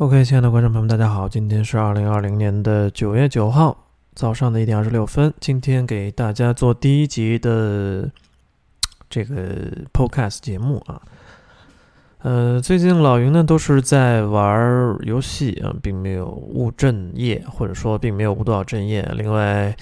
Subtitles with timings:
[0.00, 3.76] OK，亲爱的观众朋友们，大家好，今天是二零二零年的九月九号
[4.14, 5.34] 早上的一点二十六分。
[5.40, 8.08] 今天给大家做第一集的
[9.10, 9.34] 这个
[9.92, 11.02] Podcast 节目啊。
[12.20, 19.02] 呃，最近老云呢都是在玩游戏啊，并没有务正业，或者说并没有务多少正业。
[19.16, 19.76] 另外，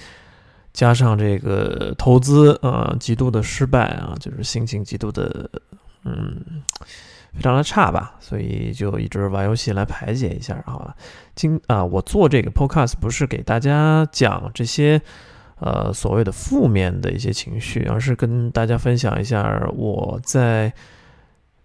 [0.73, 5.47] 加上这个投资啊，极度的失败啊，就是心情极度的
[6.07, 6.63] 嗯，
[7.33, 10.95] 非常的差吧，所以就一直玩游戏来排解一下，好吧。
[11.35, 15.01] 今啊，我做这个 Podcast 不是给大家讲这些
[15.59, 20.73] 呃所谓的负面的一些情绪，而是跟大家分享一下我在。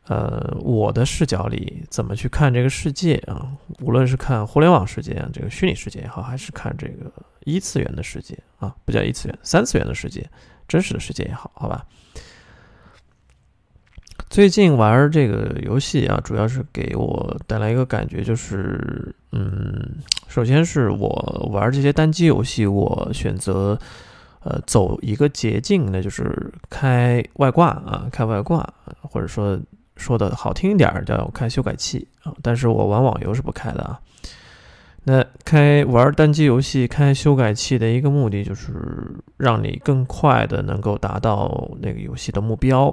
[0.09, 3.53] 呃，我的视角里怎么去看这个世界啊？
[3.81, 7.11] 无论是看互联网世界、这个虚拟世界也好，还是看这个
[7.45, 10.29] 一次元的世界啊，不叫一次元，三次元的世界，
[10.67, 11.87] 真实的世界也好，好吧。
[14.33, 19.87] 最近玩这个游戏啊，主要是给我带来一个感觉，就是，嗯，
[20.27, 23.79] 首先是我玩这些单机游戏，我选择
[24.43, 28.67] 呃走一个捷径，那就是开外挂啊，开外挂，
[29.03, 29.61] 或者说。
[29.95, 34.01] 说的好听一点叫开修改器啊，但是我玩网游是不开的啊。
[35.05, 38.73] 那开玩单机游戏开修改器的一个目的就是
[39.37, 42.93] 让你更快的能够达到那个游戏的目标，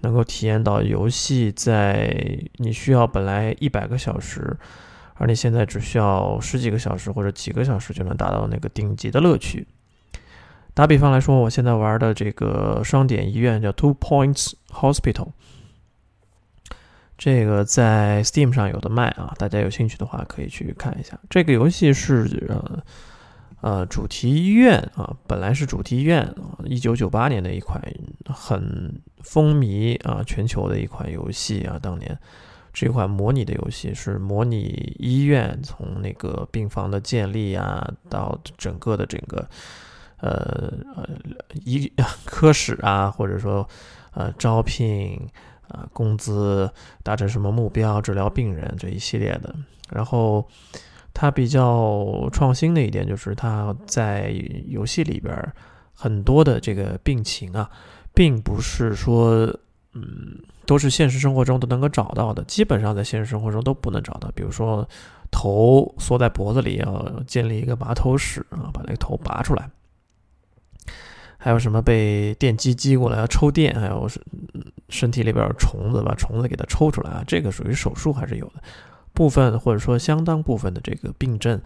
[0.00, 4.56] 能够体验到游戏在你需要本来一百个小时，
[5.14, 9.66] 而你现在只需要十几个小时或者几个小时就能达到那个顶级的乐趣。
[10.74, 15.30] 打比方来说，我现在玩的这个双点医院叫 Two Points Hospital。
[17.16, 21.18] 这个在 Steam 上有的卖啊，大家有兴趣的话可以去看一下。
[21.28, 22.80] 这个游戏是呃
[23.60, 27.82] 呃主题医院啊，本来是主题医院啊，一九九八年的一款
[28.26, 31.78] 很风靡啊全球的一款游戏啊。
[31.80, 32.18] 当年
[32.72, 39.48] 这款模拟的游戏是模拟医院从那个病房的建立啊，到整个的整个
[40.20, 41.08] 呃呃
[41.64, 41.92] 医
[42.24, 43.68] 科室啊，或者说
[44.12, 45.28] 呃招聘。
[45.68, 46.72] 啊，工资
[47.02, 48.00] 达成什么目标？
[48.00, 49.54] 治疗病人这一系列的。
[49.90, 50.48] 然后，
[51.20, 54.32] 它比较创新的一点就是，它在
[54.68, 55.34] 游戏里边
[55.92, 57.68] 很多的这个病情啊，
[58.14, 59.44] 并不是说，
[59.94, 62.44] 嗯，都是现实生活中都能够找到的。
[62.44, 64.30] 基本上在现实生活中都不能找到。
[64.30, 64.88] 比如说，
[65.28, 69.68] 头缩在脖子里，要建立一个拔头室啊，把那个头拔出来。
[71.36, 73.74] 还有什么被电击击过来要抽电？
[73.74, 74.20] 还有是
[74.88, 77.24] 身体里边有虫子，把虫子给它抽出来啊？
[77.26, 78.62] 这个属于手术还是有的。
[79.12, 81.60] 部分或者说相当部分的这个病症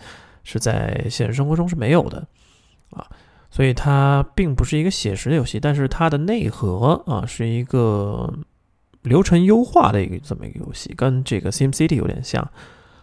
[0.44, 2.26] 是在现实生活中是没有的
[2.91, 3.06] 啊，
[3.50, 8.32] 所以它并不是一个写实的游戏，但是它的内核啊是一个
[9.03, 12.50] 流程优化的一个这么一个游戏，跟这个 Sim City 有点像。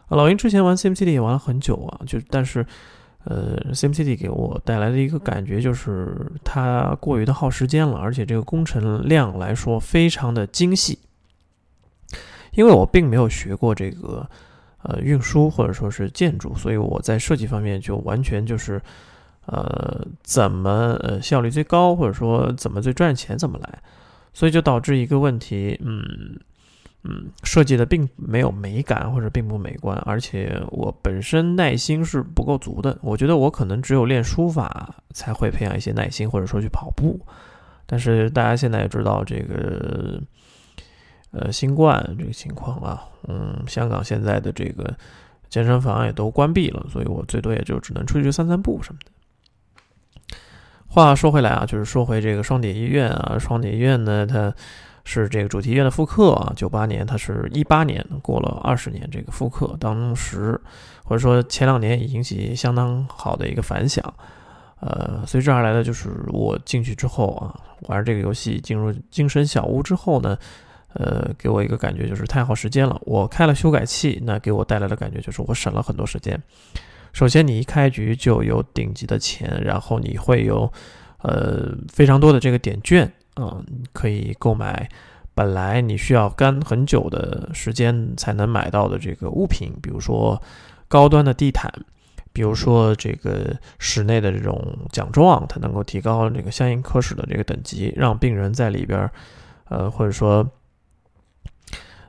[0.09, 2.65] 老鹰之前玩 Sim City 也玩了很久啊，就但是。
[3.25, 10.97] 呃，SimCity 给我带来的一个感觉就是它过于的耗时间了，而且这个工程量来说非常的精细。
[12.53, 14.27] 因为我并没有学过这个
[14.83, 18.81] 呃运输或者说是建筑，所以我在设计方面就完全就是
[19.45, 23.79] 呃怎么呃效率最高，或者说怎么最赚钱怎么来，
[24.33, 26.39] 所以就导致一个问题，嗯。
[27.05, 32.99] 嗯，设计的并没有美感或者并不美观，而且我本身耐心是不够足的。
[33.01, 37.17] 我觉得我可能只有练书法才会培养一些耐心，或者说去跑步。
[37.85, 40.21] 但是大家现在也知道这个，
[41.31, 44.95] 呃，新冠这个情况啊，嗯，香港现在的这个
[45.49, 49.11] 健身房也都关闭了，所以我最多也就只能出去散散步什么的。
[50.87, 54.53] 话说回来啊，就是说回这个双点医院啊，双点医院呢，它。
[55.05, 60.59] 是这个主题医院的复刻啊，九八年，它是一八年过了二十年，这个复刻当时
[61.03, 64.03] 或者说前两年也引起相当好的一个反响，
[64.81, 70.37] 呃，随之而来的就是我进去之后啊，玩这个游戏进入精神小屋之后呢，
[70.93, 72.99] 呃，给我一个感觉就是太耗时间了。
[73.05, 76.41] 我开了修改器，那给我带来的感觉就是我省了很多时间。
[77.13, 80.71] 首先，你一开局就有顶级的钱，然后你会有
[81.21, 83.11] 呃非常多的这个点券。
[83.35, 84.89] 嗯，可以购买
[85.33, 90.41] 本来你需要干很久的时间才能买到的这个物品，比如说
[90.89, 91.71] 高端的地毯，
[92.33, 99.09] 比如说这个室内的这种奖状，它能够提高这个相应科室的这个等级，让病人在里边，
[99.69, 100.45] 呃，或者说，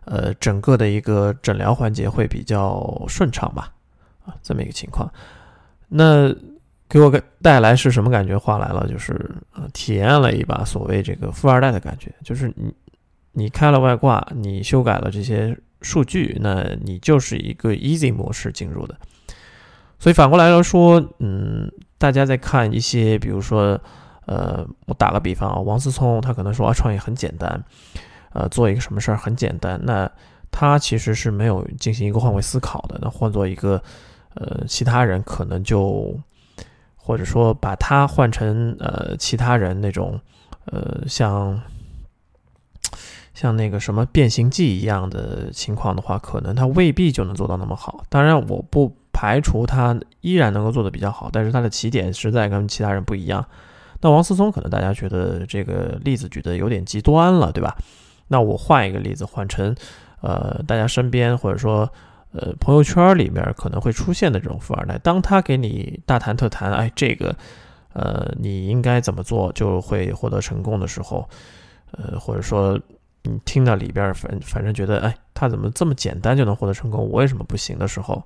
[0.05, 3.73] 呃，整个的一个诊疗环节会比较顺畅吧，
[4.25, 5.11] 啊，这么一个情况，
[5.89, 6.35] 那。
[6.93, 8.37] 给我个带来是什么感觉？
[8.37, 9.13] 话来了，就是
[9.55, 12.13] 呃，体验了一把所谓这个富二代的感觉。
[12.25, 12.75] 就是你，
[13.31, 18.97] 你开了外挂，你修改了这些数据，那你就是一个 easy 模式进入的。
[20.01, 23.81] 所以反过来来说，嗯，大家在看一些，比如说，
[24.27, 27.63] 呃，我打个比方啊，王思聪他可能说啊，创业很简单，
[28.33, 30.11] 呃，做一个什么事儿很简单，那
[30.51, 32.99] 他其实是没有进行一个换位思考的。
[33.03, 33.83] 那换做一个，
[34.35, 36.19] 呃，其他人可能就，
[36.97, 40.21] 或者说把他换成呃其他人那种，
[40.67, 41.61] 呃，像。
[43.33, 48.05] 像那个什么变形记一样的情况的话，可能他未必就能做到那么好。
[48.11, 53.43] 当然，我不排除他依然能够做得比较好，但是他的起点实在跟其他人不一样。
[54.03, 57.75] 那王思聪可能大家觉得这个例子举得有点极端了，对吧？
[58.31, 59.75] 那我换一个例子，换成
[60.21, 61.93] 呃大家身边或者说
[62.33, 67.37] 呃朋友圈里面可能会出现的这种富二代，当他给你大谈特谈，哎，这个
[67.93, 71.29] 呃你应该怎么做就会获得成功的时候，
[71.91, 72.81] 呃或者说。
[73.23, 77.07] 你听到里边反反正觉得，哎，他怎么这么简单就能获得成功？
[77.07, 78.23] 我为什么不行的时候，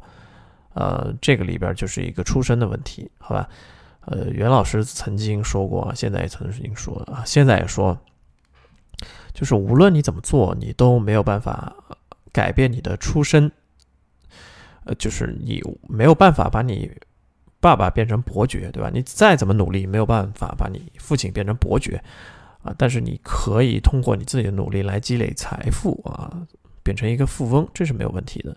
[0.73, 3.49] 呃，这个里边就是一个出身的问题，好吧？
[4.03, 7.99] 呃，袁老师曾经说过，现在也曾经说啊，现在也说，
[9.35, 11.75] 就是无论你怎么做，你都没有办法
[12.33, 13.51] 改变你的出身，
[14.85, 16.91] 呃，就是你没有办法把你
[17.61, 18.91] 爸爸变成伯爵，对吧？
[18.95, 22.03] 你再怎么努力，没有办法把你父亲变成伯爵。
[22.63, 26.33] 啊，但是你可以通过你自己的努力来积累财富啊，
[26.83, 28.57] 变成一个富翁，这是没有问题的。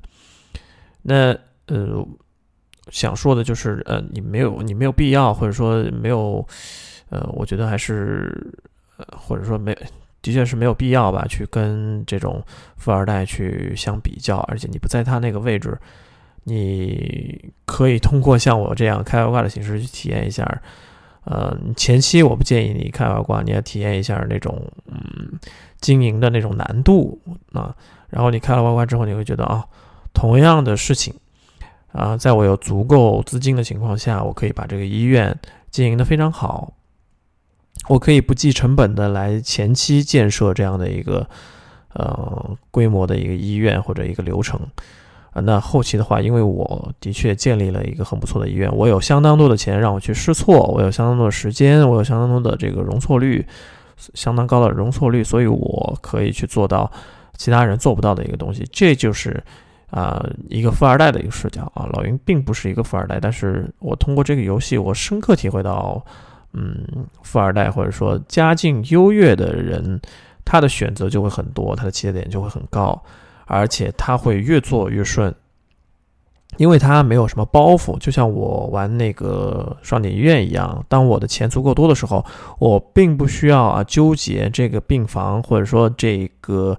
[1.01, 2.07] 那呃，
[2.89, 6.47] 想说的就是，呃，你没有，你没有必要，或者说没有，
[7.09, 8.31] 呃，我觉得还是，
[8.95, 9.77] 呃，或者说没，
[10.27, 12.43] 的确是没有必要吧，去跟这种
[12.75, 15.79] 富二代去相比较，而且你不在他那个位置，
[16.43, 20.61] 你可以通过像我这样开外挂的形式去体验一下。
[21.23, 25.39] 呃，前期我不建议你开外挂，你要体验一下那种嗯
[25.79, 27.17] 经营的那种难度
[27.53, 27.73] 啊。
[28.09, 29.65] 然后你开了外挂之后，你会觉得啊，
[30.13, 31.13] 同样的事情
[31.93, 35.33] 啊，在我有足够资金的情况下，我可以把这个医院
[35.71, 36.73] 经营的非常好，
[37.87, 41.27] 我可以不计成本的来前期建设这样的一个
[41.93, 44.59] 呃规模的一个医院或者一个流程。
[45.43, 53.45] 那后期的话，因为我的确建立了一个很不错的医院，我有相当多的钱让我去试错，我有相当多的时间，我有相当多的这个容错率，
[54.15, 56.91] 相当高的容错率，所以我可以去做到
[57.35, 58.67] 其他人做不到的一个东西。
[58.71, 59.43] 这就是
[59.91, 61.87] 啊，一个富二代的一个视角啊。
[61.93, 66.03] 老云并不是一个富二代，但是我通过这个游戏，我深刻体会到，
[66.53, 69.99] 嗯，富二代或者说家境优越的人，
[70.43, 73.01] 他的选择就会很多，他的起点就会很高。
[73.45, 75.33] 而且他会越做越顺，
[76.57, 80.83] 因为他没有什么包袱，就像我玩那个双点医院一样。
[80.89, 82.25] 当我的钱足够多的时候，
[82.59, 86.77] 我并不需要啊纠结这个病房或者说这个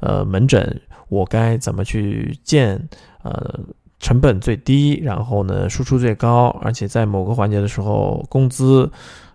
[0.00, 0.78] 呃门诊，
[1.08, 2.88] 我该怎么去建？
[3.22, 3.60] 呃，
[4.00, 8.90] 成本最低，然后呢输出最高，而且在某个环节的时候工资。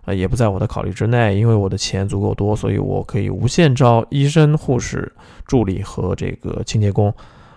[0.06, 5.12] 啊，也不在我的考虑之内，因为我的钱足够多，所以我可以无限招医生、护士、
[5.48, 7.12] 助理和这个清洁工，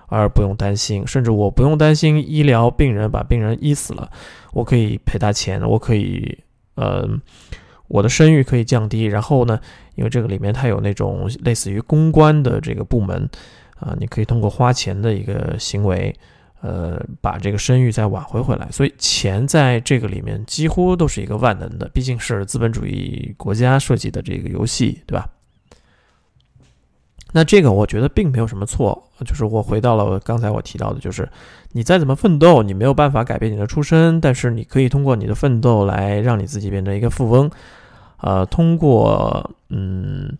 [0.07, 4.09] 而不用担心，甚至我不用担心医疗病人把病人医死了，
[4.51, 6.39] 我可以赔他钱，我可以，
[6.73, 7.07] 呃，
[7.87, 9.03] 我的声誉可以降低。
[9.03, 9.59] 然后呢，
[9.93, 13.29] 因为这个里面它有那种类似于公关的这个部门，
[13.79, 16.15] 啊，你可以通过花钱的一个行为。
[16.61, 25.29] 呃，把这个声誉再挽回回来，所以钱在这个里面几乎都是一个万能的，毕竟是资本主义国家设计的这个游戏，对吧？
[27.31, 31.29] 那这个我觉得并没有什么错，就是我回到了刚才我提到的，就是
[31.71, 37.49] 你再怎么奋斗，你没有办法改变你的出身，但是你可以通过你的奋斗来让你自己变成一个富翁，
[38.17, 40.37] 呃，通过嗯。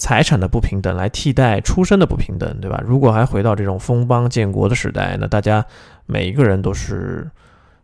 [0.00, 2.82] 财产的不平等来替代出身的不平等，对吧？
[2.82, 5.62] 如果还回到这种封邦建国的时代，那大家
[6.06, 7.30] 每一个人都是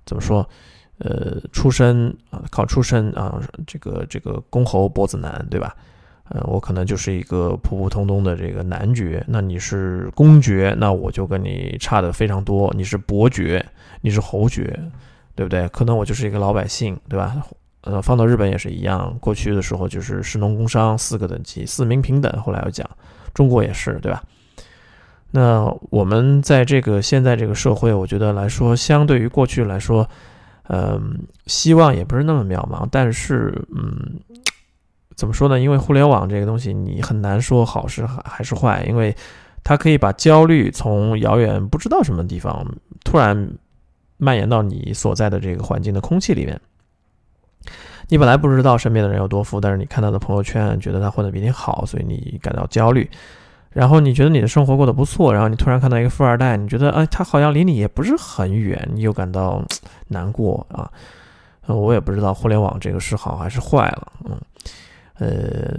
[0.07, 0.49] 怎么说？
[0.99, 5.77] 呃，出身啊，靠出身啊，这个这个公侯伯子男，对吧？
[6.31, 12.73] 呃，我可能就是一个普普通通的这个男爵，那你是公爵，那我就跟你差的非常多。
[12.75, 13.63] 你是伯爵，
[14.01, 14.65] 你是侯爵，
[15.35, 15.69] 对不对？
[15.69, 17.37] 可能我就是一个老百姓，对吧？
[17.87, 22.31] 呃，放到日本也是一样，过去的时候就是士农工商四个等级，四民平等。
[22.43, 22.85] 后来又讲，
[23.33, 24.21] 中国也是，对吧？
[25.31, 30.09] 那我们在这个现在这个社会，我觉得来说，相对于过去来说，
[30.69, 32.89] 嗯，希望也不是那么渺茫。
[32.91, 34.19] 但是，嗯，
[35.15, 35.61] 怎么说呢？
[35.61, 39.15] 因为互联网这个东西，你很难说好是还是坏，因为
[39.63, 42.67] 它可以把焦虑从遥远不知道什么地方
[43.05, 43.49] 突然
[44.17, 46.61] 蔓延到你所在的这个环境的空气里面。
[48.09, 53.09] 你本来不知道身边的人有多富，但是你看到的朋友圈觉得他混得比你好，所以你感到焦虑。
[53.71, 59.63] 然后你觉得你的生活过得不错，然后你突然看到一个富二代，你觉得哎，他好像离你也不是很远，你又感到
[60.09, 60.91] 难过啊。
[61.67, 64.41] 我也不知道互联网这个是好还是坏了，嗯，
[65.19, 65.77] 呃，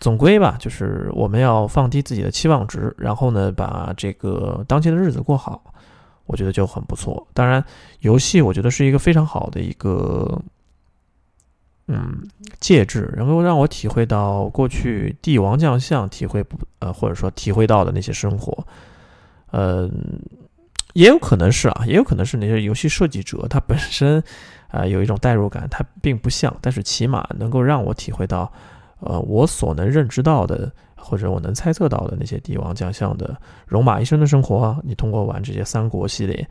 [0.00, 5.62] 总归吧，就是我们要放低自己的期望值，然后呢，把这个当前的日子过好，
[6.24, 7.24] 我觉得就很不错。
[7.34, 7.62] 当然，
[8.00, 10.40] 游戏我觉得是一个非常好的一个，
[11.86, 12.22] 嗯，
[12.60, 18.66] 介质，能够让我体会到过去帝王将相体会不呃，或者说体会到的那些生活，
[19.52, 19.90] 嗯，
[20.94, 24.22] 也有可能是啊，也有可能是那些游戏设计者他本身。
[24.68, 28.52] 啊，有一种代入感，它并不像，但是起码能够让我体会到，
[28.98, 34.76] 呃，我所能认知到的，或者我能猜测到的那些帝王将相的戎马一生的生活。
[34.82, 36.44] 你通过玩这些三国系列，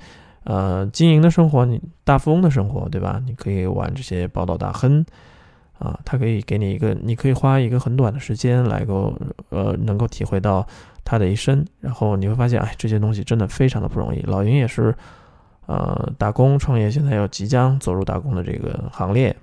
[0.44, 3.22] 呃，经营的生活，你大富翁的生活，对吧？
[3.26, 5.06] 你可以玩这些宝岛大亨，
[5.80, 9.14] 啊，它可以给你一个，你可以花一个很短的时间来够，
[9.50, 10.66] 呃，能够体会到
[11.04, 14.20] 他的一生，然后你会发现，哎，这些东西真的非常的不容易。
[14.22, 14.96] 老鹰也是。
[15.66, 19.34] 呃，打工创业现在要即将走入打工的这个行列，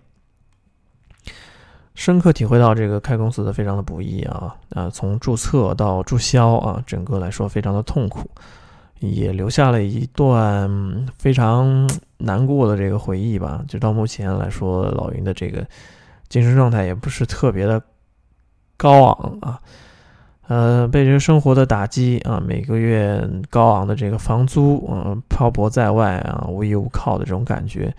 [1.94, 8.28] 深刻体会到这个开公司的非常的不易啊啊，从注册到注销啊，整个来说非常的痛苦，
[9.00, 10.70] 也留下了一段
[11.18, 13.64] 非常难过的这个回忆吧。
[13.66, 15.66] 就到目前来说，老云的这个
[16.28, 17.82] 精神状态也不是特别的
[18.76, 19.60] 高昂啊。
[20.48, 27.94] 呃，被这个生活的打击啊，每个月高昂的这个房租，嗯，漂泊在外啊，无依无靠的这种感觉，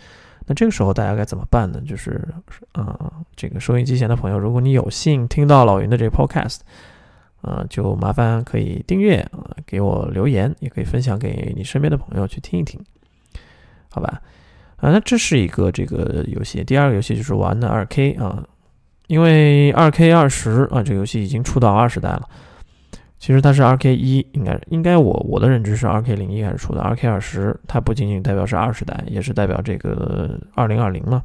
[0.46, 1.82] 那这个时候大家该怎么办呢？
[1.88, 2.28] 就是，
[2.74, 6.58] 啊，这个收音机前的朋友，如果你有幸听到老云的这个 podcast，
[7.42, 12.80] 啊，就麻烦可以订阅啊，给我留言，也可以分享给你身边的朋友去听一听，
[13.90, 14.22] 好吧？
[14.78, 18.44] 啊，那这是一个这个游戏，第二个游戏就是玩的二 K 啊。
[19.08, 22.30] 因为二 K 二十啊，这个游戏已经出到二十代了。
[23.20, 26.82] 其实它是二 K 一，应该应该我我的认知是二 K 零一开始出的。
[26.82, 31.22] 二 K 二十，它不仅仅代表是二十代，也是代表这个二零二零嘛。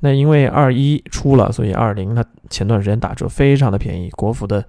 [0.00, 4.10] 那因为二一出了，所以二零它前段时间打折非常的便宜。
[4.10, 4.62] 国服的，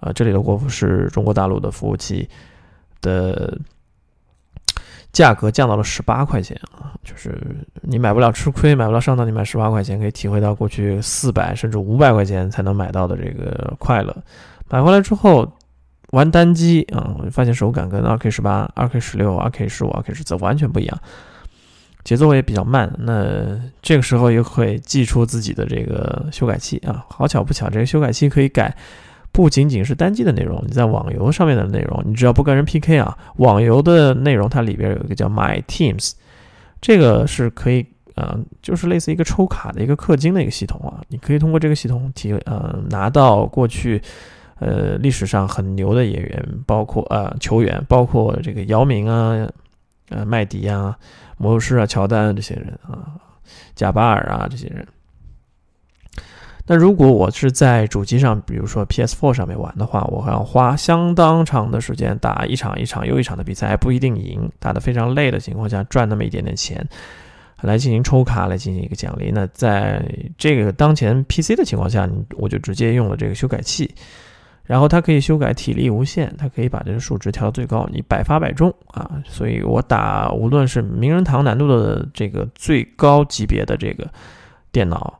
[0.00, 2.28] 呃，这里的国服是中国大陆的服务器
[3.00, 3.58] 的。
[5.10, 7.42] 价格降到了十八块钱啊，就是
[7.80, 14.14] 你买不了吃亏，买不了上当，你买十八块钱可以体会到过去四百甚至五百块钱才能买到的这个快乐。
[14.68, 15.50] 买回来之后
[16.10, 21.00] 玩单机啊，我就发现手感跟二 K 十八、二 K 十六、二 K 十五、二 K 十则完全不一样，
[22.04, 22.94] 节奏也比较慢。
[22.98, 28.76] 那这个时候又会寄出自己的这个修改器啊，好巧不巧，这个修改器可以改。
[29.30, 36.12] 不仅仅是单机的内容，你在网游上面的内容，你只要不跟人 PK 啊，网游的内容它里边有一个叫 My Teams，
[36.80, 44.02] 这个是可以，呃，就是类似一个抽卡的一个氪金的一个系统啊，你可以通过这个系统提，呃，拿到过去，
[44.58, 49.48] 呃，历史上很牛的演员，包括呃球员，包括这个姚明啊，
[50.08, 50.98] 呃麦迪啊，
[51.36, 53.14] 魔术师啊，乔丹啊这些人啊，
[53.76, 54.84] 贾巴尔啊这些人。
[56.70, 66.86] 那如果我是在主机上，比如说 PS4 上面玩的话，我还要花相当长的时间打一场一场又一场的比赛，还不一定赢，打得非常累的情况下赚那么一点点钱，
[67.62, 69.32] 来进行抽卡，来进行一个奖励。
[69.34, 70.04] 那在
[70.36, 72.06] 这个当前 PC 的情况下，
[72.36, 73.90] 我就直接用了这个修改器，
[74.62, 79.10] 然后它可以修改体力无限，它可以把这个数值调到最高，你百发百中啊！
[79.24, 84.06] 所以我打无论是名人堂难度的这个最高级别的这个
[84.70, 85.18] 电脑。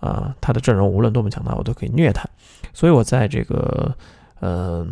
[0.00, 2.24] 啊，他的阵容无论多么强大，我都可以虐他，
[2.72, 3.94] 所以我在这个
[4.40, 4.86] 呃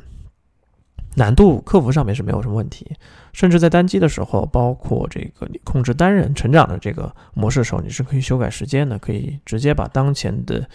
[1.15, 2.91] 难度克服上面是没有什么问题，
[3.33, 10.69] 甚至在单机的时候，包括这个你控制单人成长的这个模式的时候，你是可以修改时间的，可以直接把当前的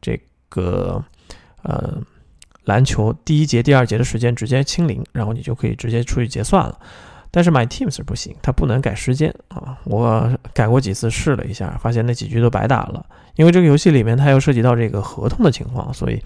[0.00, 1.02] 这个
[1.62, 1.98] 呃
[2.64, 6.78] 篮球第一节、第二节的时间直接清零，然后你就可以直接出去结算了。
[7.30, 9.78] 但是 My Teams 不行，它不能改时间啊！
[9.84, 13.04] 我改过几次试了一下，发现那几局都白打了。
[13.36, 16.20] 因为这个游戏里面它又涉及到这个合同的情况，所以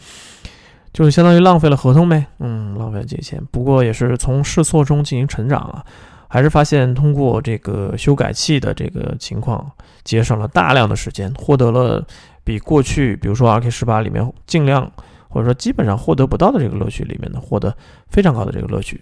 [0.92, 2.24] 就是相当于浪费了合同呗。
[2.38, 3.42] 嗯，浪费了这些钱。
[3.50, 5.84] 不过也是从试错中进行成长啊，
[6.26, 9.70] 还是发现通过这个修改器的这个情况，
[10.04, 12.02] 节省了大量的时间，获得了
[12.42, 14.90] 比过去比如说 RK 十八里面尽量
[15.28, 17.76] 或者说基本上获得不到的这个乐趣里面呢，获得
[18.08, 19.00] 非常高的这个乐趣。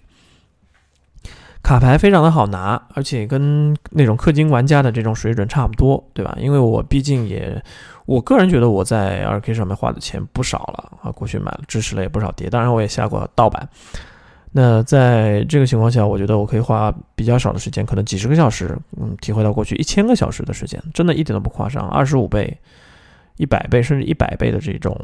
[1.62, 6.37] 卡牌非常的好拿，而且跟那种氪金玩家的这种水准差不多，对吧？
[6.40, 7.62] 因为我毕竟也，
[8.04, 13.69] 我个人觉得我在二 K 上面花的钱不少了啊，过去买了支持了也不少碟，当然我也下过盗版。
[14.50, 22.59] 那在这个情况下，我觉得我可以花比较少的时间，可能几十个小时，嗯，体会到过去一千个小时的时间，真的一点都不夸张，二十五倍、
[23.37, 24.95] 一百倍甚至一百倍的这种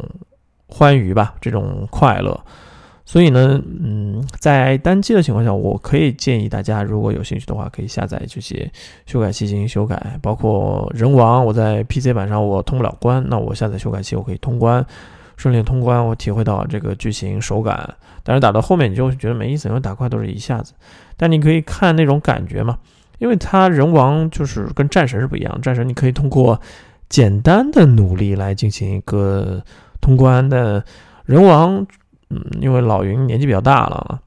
[0.66, 2.38] 欢愉吧，这种快乐。
[3.10, 8.70] 所以呢，嗯，在单机的情况下，我可以建议大家，如果有兴趣的话，可以下载这些
[9.06, 14.84] 修改器进行修改，包括人王，我在 PC 版上我通不了关，那我下载修改器，我可以通关，
[15.38, 17.94] 顺利通关，我体会到这个剧情手感。
[18.22, 20.74] 但是打到后面你就觉得没意思，因为打怪都是一下子。
[21.16, 22.76] 但你可以看那种感觉嘛，
[23.20, 26.60] 因为它人王就是跟战神是不一样，战神你可以通过
[27.08, 29.62] 简单的努力来进行一个
[29.98, 30.84] 通关的，
[31.24, 31.86] 人王。
[32.30, 34.20] 嗯，因为老云年纪比较大了，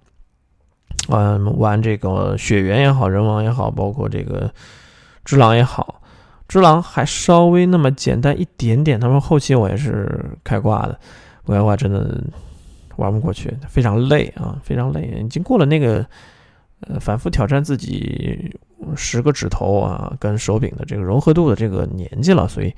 [1.10, 4.52] 嗯，玩这个血缘也好，人王也好，包括这个
[5.24, 6.02] 只狼也好，
[6.48, 9.00] 只狼还稍微那么简单一点点。
[9.00, 11.00] 他说后期我也是开挂的，
[11.44, 12.20] 不开挂真的
[12.96, 15.22] 玩不过去，非常累啊，非常累。
[15.24, 16.06] 已经过了那个
[16.88, 18.52] 呃反复挑战自己
[18.96, 22.74] 十个指头啊跟手柄的这个融合度的这个年纪了，所以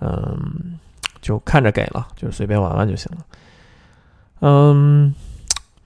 [0.00, 0.78] 嗯，
[1.22, 3.24] 就看着给了，就随便玩玩就行了。
[4.46, 5.14] 嗯，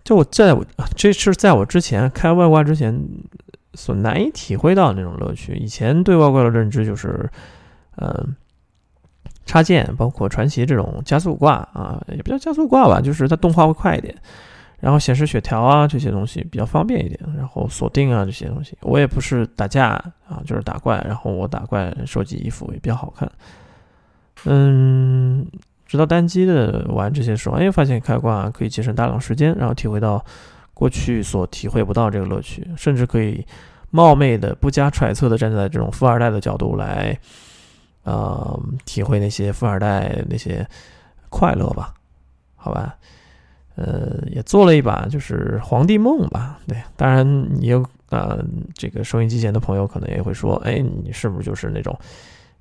[0.02, 3.00] 就我在我这是在我之前开外挂之前
[3.74, 5.54] 所难以体会到那种乐趣。
[5.54, 7.30] 以前对外挂的认知就是，
[7.98, 8.34] 嗯，
[9.46, 14.12] 插件包括传奇这种加速挂啊，也不叫加速挂吧，就是它动画会快一点，
[14.80, 18.76] 然后显示血条啊这些东西比较方便一点，然后锁定啊这些东西。
[18.80, 19.90] 我也不是打架
[20.26, 23.30] 啊，就是打怪，然后我打怪收集衣服也比较好看。
[24.46, 25.46] 嗯。
[25.88, 30.22] 直到单机的玩这些时候，哎，发现开挂可以节省大量时间，然后体会到
[30.74, 33.44] 过去所体会不到这个乐趣，甚至可以
[33.90, 37.18] 冒昧的、不加揣测的站在这种富二代的角度来，
[38.04, 40.64] 呃，体会那些富二代那些
[41.30, 41.94] 快乐吧？
[42.54, 42.94] 好吧，
[43.76, 46.60] 呃，也做了一把就是皇帝梦吧。
[46.68, 47.26] 对，当然
[47.60, 51.98] 也有呃，这个收音机前的朋友可能也会说，哎，你是不是就是那种？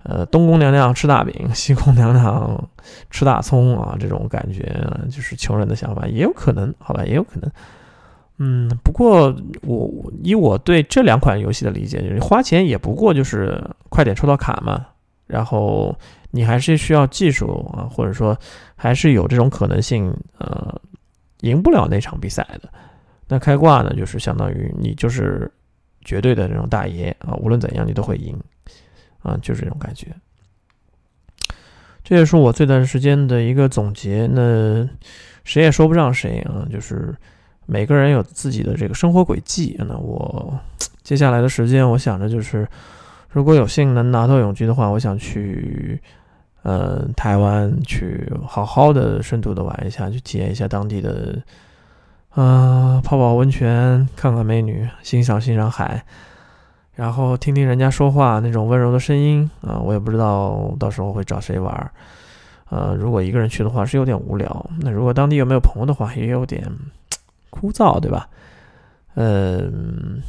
[0.03, 2.69] 呃，东宫娘娘吃大饼， 西宫娘娘
[3.09, 4.73] 吃大葱啊，这种感觉
[5.11, 7.51] 就是穷人的想法，也有可能，好吧，也有可能。
[8.39, 14.85] 嗯，不过我以我对这两款游戏的理解，就是花钱也不过就是快点抽到卡嘛，
[15.25, 15.97] 然后
[16.29, 18.37] 你还是需要技术啊，或者说
[18.75, 20.79] 还是有这种可能性，呃，
[21.41, 22.69] 赢不了那场比赛的。
[23.27, 25.51] 那开挂呢，就是相当于你就是
[26.05, 28.39] 绝对的那种大爷啊，无论怎样你都会赢。
[29.27, 30.07] 啊，就是这种感觉。
[32.03, 34.27] 这也是我这段时间的一个总结。
[34.31, 34.87] 那
[35.43, 37.13] 谁也说不上谁啊，就是
[37.65, 39.75] 每个人有自己的这个生活轨迹。
[39.79, 40.57] 那我
[41.03, 42.65] 接下来的时间，我想着就是，
[43.29, 46.01] 如果有幸能拿到永居的话，我想去，
[46.63, 51.37] 呃，台湾去好好的深度的玩一下，去体验一下当地的，
[52.29, 56.05] 啊，泡泡温泉，看看美女，欣赏欣赏海。
[56.97, 61.91] 然后听听人家说话那种温柔的声音啊，我也不知道到时候会找谁玩儿，
[62.71, 64.69] 呃，如果一个人去的话是有点无聊。
[64.79, 66.67] 那如果当地有没有朋友的话，也有点
[67.51, 68.27] 枯燥，对吧？
[69.13, 70.19] 嗯，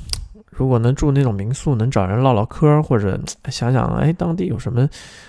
[0.50, 4.86] 如果能住那种民宿，能找人唠唠嗑，或者想想哎，当地有什么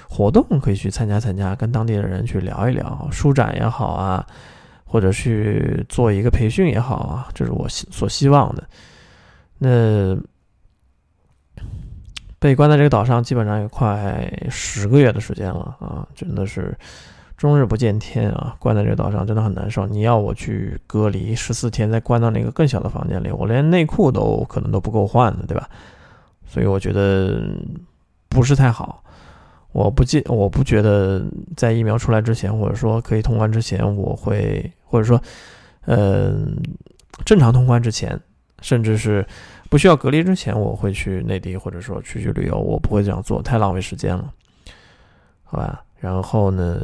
[0.09, 4.27] 活动可以去参加参加，跟当地的人去聊一聊，书展也好啊，
[4.83, 8.63] 或者去做一个培训也好啊，这是我所希望的。
[9.57, 10.17] 那。
[12.39, 16.07] 被关在这个岛上，基本上有快十个月的时间了啊！
[16.15, 16.73] 真的是
[17.35, 18.55] 终日不见天啊！
[18.59, 19.85] 关在这个岛上真的很难受。
[19.85, 25.69] 你要我去隔离十四天，再关到那个更小的房间里，我连内裤都可能都不够换的，对吧？
[26.47, 27.41] 所以我觉得
[28.29, 29.03] 不是太好。
[29.73, 31.21] 我不记，我不觉得
[31.57, 35.21] 在疫苗出来之前，或者说可以通关之前，我会或者说，
[35.87, 36.55] 嗯，
[37.25, 38.17] 正常通关之前，
[38.61, 39.27] 甚至是。
[39.69, 44.33] 不需要隔离之前，我会去内地，或者说出去旅游，我不会这样做，太浪费时间了，
[45.43, 45.85] 好吧？
[45.99, 46.81] 然后呢，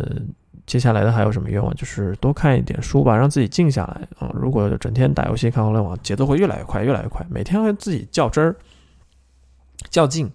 [0.68, 1.74] 接下来的还有什么愿望？
[1.76, 4.32] 就是多看一点书吧，让自己静下来啊！
[4.36, 8.56] 如果整天打游戏、看互联网，节奏会越来越快，越来越快，每天和自己较真儿、
[9.90, 10.32] 较劲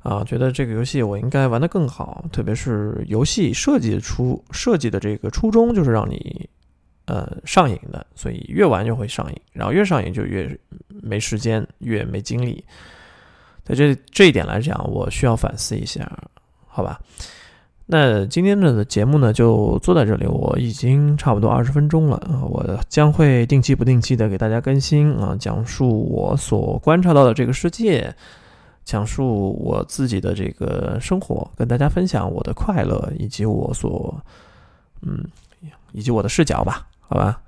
[0.00, 6.50] 啊，觉得这个游戏我应该玩得更好，特别是游戏设计出设计的这个初衷就是让你。
[7.12, 12.64] 呃，上瘾的，所以越玩就会上瘾，然后越上瘾就越没时间，越没精力。
[13.64, 16.10] 在这这一点来讲，我需要反思一下，
[16.66, 16.98] 好吧？
[17.84, 20.24] 那今天的节目呢，就做在这里。
[20.26, 22.18] 我已经差不多二十分钟了，
[22.50, 28.14] 我将会定期不定期的给大家更新啊，讲述我所观察到的这个世界，
[28.86, 34.18] 讲述我自己的这个生活，跟大家分享我的快乐以及我所
[35.02, 35.22] 嗯，
[35.92, 36.86] 以及我的视角吧。
[37.12, 37.38] 好吧，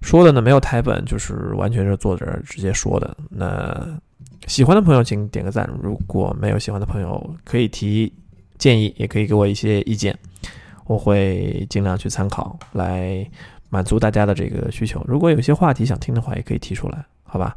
[0.00, 3.14] 说的呢没有台本，就是完全是坐这儿直接说的。
[3.28, 4.00] 那
[4.46, 8.10] 喜欢的朋友请点个赞，如果没有喜欢的朋友可以提
[8.56, 10.18] 建议，也可以给我一些意见，
[10.86, 13.30] 我会尽量去参考来
[13.68, 15.04] 满足大家的这个需求。
[15.06, 17.54] 如果有些话题想听的话，也可以提出来，好吧？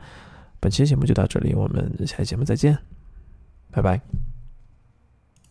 [0.60, 2.78] 本期节目就到这里，我们下期节目再见，
[3.72, 4.27] 拜拜。